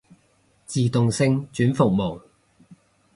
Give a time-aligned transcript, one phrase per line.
[0.65, 2.23] 自動性轉服務